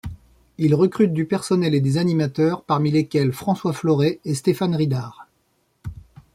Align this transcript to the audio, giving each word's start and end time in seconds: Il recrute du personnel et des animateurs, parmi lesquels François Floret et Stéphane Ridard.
Il 0.57 0.73
recrute 0.73 1.13
du 1.13 1.25
personnel 1.27 1.75
et 1.75 1.79
des 1.79 1.97
animateurs, 1.99 2.63
parmi 2.63 2.89
lesquels 2.89 3.31
François 3.33 3.71
Floret 3.71 4.19
et 4.25 4.33
Stéphane 4.33 4.73
Ridard. 4.75 5.27